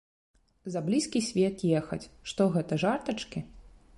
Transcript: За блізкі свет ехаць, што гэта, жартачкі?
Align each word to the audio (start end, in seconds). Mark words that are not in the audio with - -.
За 0.75 0.81
блізкі 0.87 1.21
свет 1.27 1.61
ехаць, 1.81 2.01
што 2.31 2.49
гэта, 2.57 2.81
жартачкі? 2.87 3.39